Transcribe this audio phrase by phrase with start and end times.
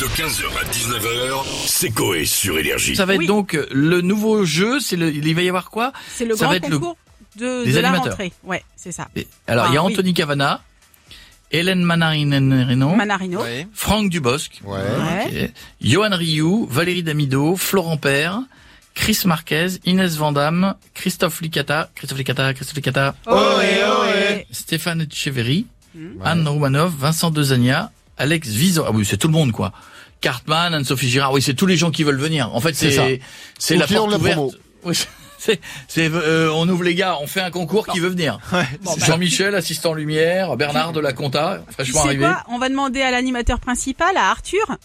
[0.00, 2.94] De 15h à 19h, c'est Coé sur Énergie.
[2.94, 3.26] Ça va être Oui.
[3.26, 5.92] donc euh, le nouveau jeu, c'est le, il va y avoir quoi?
[6.14, 6.96] C'est le Ça grand va être le- concours
[7.36, 8.12] de, des de la animateurs.
[8.12, 8.32] rentrée.
[8.44, 9.08] Ouais, c'est ça.
[9.16, 9.92] Et- Alors il y a Ah, oui.
[9.92, 10.62] Anthony Cavana,
[11.50, 13.42] Hélène Manarino, Manarino.
[13.72, 14.78] Franck Dubosc, Ouais.
[15.26, 18.40] Ok, Johan Rioux, Valérie Damido, Florent Père,
[18.94, 24.46] Chris Marquez, Inès Vandamme, Christophe Licata, Christophe Licata, Christophe Licata, Ohé, ohé.
[24.52, 26.20] Stéphane Etcheverry, Hmm.
[26.22, 29.72] Anne Romanov, Vincent Dezania, Alex Vizor, ah oui c'est tout le monde quoi.
[30.20, 32.54] Cartman, Anne-Sophie Girard, oui c'est tous les gens qui veulent venir.
[32.54, 33.04] En fait C'est ça.
[33.58, 34.40] c'est la porte de la ouverte.
[34.84, 34.94] Oui,
[35.38, 38.38] c'est c'est euh, on ouvre les gars, on fait un concours qui veut venir.
[39.06, 42.24] Jean-Michel, assistant lumière, Bernard de la Compta, Tu fraîchement sais arrivé.
[42.24, 42.42] quoi?
[42.48, 44.76] On va demander à l'animateur principal, à Arthur.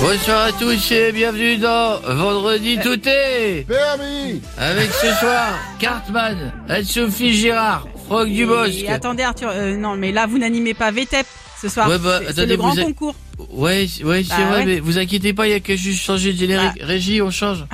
[0.00, 7.32] Bonsoir à tous et bienvenue dans Vendredi tout est Permis avec ce soir Cartman, Anne-Sophie
[7.32, 8.82] Girard, Franck Dubosc.
[8.82, 11.26] Et attendez Arthur, euh, non mais là vous n'animez pas VTEP
[11.60, 11.88] ce soir.
[11.88, 13.14] Ouais, bah, C'est- le grand concours.
[13.50, 14.64] Ouais, c'est- ouais, c'est Bah vrai, ouais.
[14.66, 16.80] mais vous inquiétez pas, il y a qu'à juste changer de générique.
[16.80, 17.64] Régie, on change.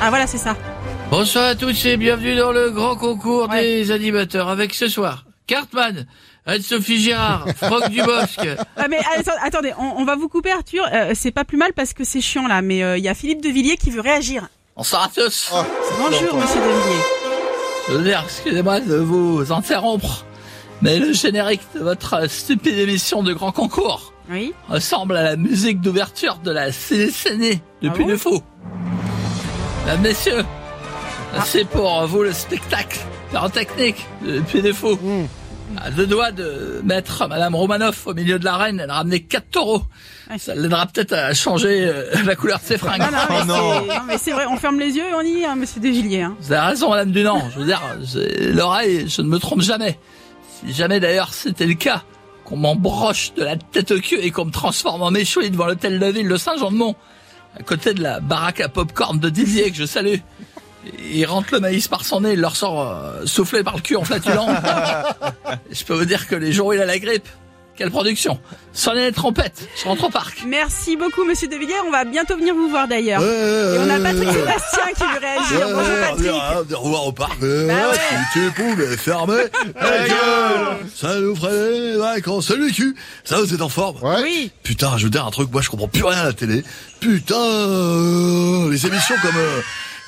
[0.00, 0.56] Ah voilà c'est ça.
[1.10, 3.60] Bonsoir à tous et bienvenue dans le grand concours Ouais.
[3.62, 6.06] des animateurs avec ce soir Cartman,
[6.46, 8.40] Anne-Sophie Girard, Franck Dubosc.
[8.76, 10.84] Ah mais atta- attendez, on, on va vous couper Arthur.
[10.92, 13.14] Euh, c'est pas plus mal parce que c'est chiant là, mais euh, il y a
[13.14, 14.48] Philippe de Villiers qui veut réagir.
[14.76, 15.50] Bonsoir à tous.
[15.54, 15.64] Ah,
[15.98, 17.23] Bonjour Monsieur de
[18.24, 20.24] excusez-moi de vous interrompre,
[20.82, 24.54] mais le générique de votre stupide émission de grand concours Oui.
[24.68, 28.16] ressemble à la musique d'ouverture de la CDCN depuis Ah le.
[29.86, 30.44] Mesdames, messieurs,
[31.44, 33.00] c'est pour vous le spectacle
[33.52, 34.96] technique depuis le faux.
[34.96, 35.26] Hmm.
[35.82, 39.50] À deux doigts de mettre Madame Romanoff au milieu de l'arène, elle a ramené quatre
[39.50, 39.82] taureaux.
[40.38, 43.00] Ça l'aidera peut-être à changer euh, la couleur de ses fringues.
[43.00, 43.82] Non, non, mais Oh non.
[44.06, 46.22] mais c'est vrai, on ferme les yeux et on y est, hein, Monsieur de Villiers.
[46.22, 46.36] Hein.
[46.40, 47.48] Vous avez raison, Madame Dunant.
[47.52, 49.98] Je veux dire, j'ai l'oreille, je ne me trompe jamais.
[50.66, 52.02] Si jamais d'ailleurs c'était le cas,
[52.44, 55.98] qu'on m'embroche de la tête au cul et qu'on me transforme en méchoui devant l'hôtel
[55.98, 56.94] de ville de Saint-Jean-de-Mont,
[57.58, 60.18] à côté de la baraque à popcorn de Didier que je salue.
[61.12, 63.96] Il rentre le maïs par son nez, il leur sort euh, soufflé par le cul
[63.96, 64.48] en flatulant.
[65.70, 67.28] je peux vous dire que les jours où il a la grippe,
[67.76, 68.38] quelle production
[68.72, 70.44] Sonnez les trompettes, je rentre au parc.
[70.46, 71.74] Merci beaucoup Monsieur de Villiers.
[71.86, 73.20] On va bientôt venir vous voir d'ailleurs.
[73.20, 75.68] Et on a Patrick Sébastien qui veut réagir.
[75.74, 76.68] Bonjour Patrick.
[76.68, 77.40] de revoir au parc.
[77.40, 77.98] Bah ouais.
[78.32, 79.42] Si tu pouvais fermer
[79.80, 82.48] la gueule, ça nous ferait des vacances.
[82.48, 82.94] Salut cul,
[83.24, 84.22] ça vous êtes en forme Ouais.
[84.22, 84.52] Oui.
[84.62, 86.62] Putain, je veux dire un truc, moi je comprends plus rien à la télé.
[87.00, 89.60] Putain, euh, les émissions comme euh,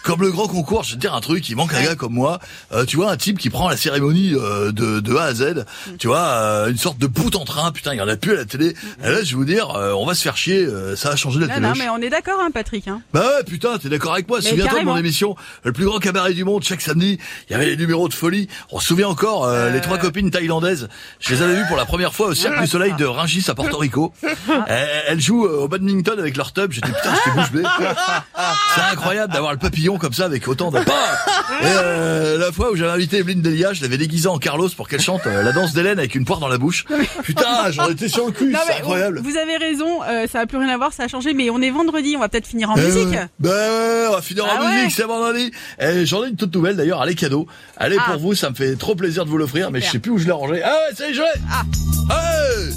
[0.06, 2.12] comme le grand concours, je vais te dire un truc, il manque un gars comme
[2.12, 2.38] moi.
[2.72, 5.64] Euh, tu vois, un type qui prend la cérémonie euh, de, de A à Z.
[5.98, 7.72] Tu vois, euh, une sorte de bout en train.
[7.72, 8.76] Putain, il y en a plus à la télé.
[9.02, 10.64] Et là, je vais vous dire, euh, on va se faire chier.
[10.64, 11.66] euh, ça va changer la Non, télé.
[11.66, 12.86] non, mais on est d'accord, hein, Patrick.
[12.86, 13.02] Hein.
[13.12, 15.34] Bah ouais, putain, t'es d'accord avec moi Souviens-toi de mon émission,
[15.64, 17.18] le plus grand cabaret du monde, chaque samedi,
[17.48, 18.46] il y avait les numéros de folie.
[18.70, 20.88] On se souvient encore, euh, les trois copines thaïlandaises.
[21.18, 23.46] Je les avais vues pour la première fois au Cirque Ah, du Soleil de Rungis
[23.48, 24.12] à Porto Rico.
[24.68, 26.70] Elles, jouent au badminton avec leur tub.
[26.70, 27.62] J'étais putain, j'étais bouche bée.
[28.76, 31.18] C'est incroyable d'avoir le papillon comme ça avec autant de pas.
[31.62, 35.00] Euh, la fois où j'avais invité Evelyne Delia, je l'avais déguisée en Carlos pour qu'elle
[35.00, 36.84] chante euh, la danse d'Hélène avec une poire dans la bouche.
[37.22, 39.20] Putain, j'en étais sur le cul, c'est incroyable.
[39.22, 41.60] Vous avez raison, euh, ça a plus rien à voir, ça a changé, mais on
[41.62, 43.16] est vendredi, on va peut-être finir en Eh musique.
[43.40, 44.90] Ben ouais, on va finir Ah en musique, ouais.
[44.94, 45.50] c'est vendredi.
[45.80, 47.46] Et j'en ai une toute nouvelle d'ailleurs, allez cadeau.
[47.76, 48.10] Allez Ah.
[48.12, 50.18] pour vous, ça me fait trop plaisir de vous l'offrir, mais je sais plus où
[50.18, 50.62] je l'ai rangé.
[50.62, 51.22] Ah ouais, ça y est, je.
[51.50, 51.62] Ah.
[52.10, 52.74] Hey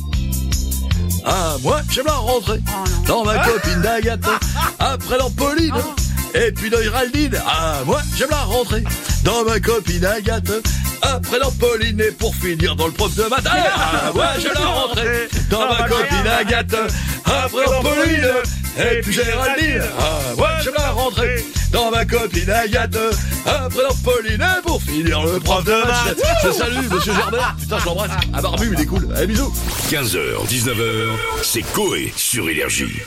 [1.26, 4.26] ah, moi, j'aime la rentrée Oh dans ma copine d'Agathe,
[4.80, 5.96] après dans Pauline, Oh.
[6.34, 7.40] Et puis dans Géraldine.
[7.46, 8.84] Ah, moi, j'aime la rentrée
[9.24, 10.52] dans ma copine Agathe,
[11.02, 13.46] après dans Pauline, et pour finir dans le prof de maths.
[13.46, 16.76] Ah, moi, j'aime la rentrée dans ma copine Agathe,
[17.26, 18.30] après dans Pauline,
[18.78, 19.84] et puis Géraldine.
[20.00, 22.98] Ah, moi, j'aime la rentrée dans ma copine Agathe,
[23.46, 26.24] après dans Pauline, et pour finir le prof de maths.
[26.44, 28.12] Je salue monsieur Gerbert, putain, je l'embrasse.
[28.34, 29.08] Un barbu, il est cool.
[29.16, 29.54] Allez, bisous.
[29.90, 31.08] 15h, 19h,
[31.44, 33.02] c'est Coé sur Énergie.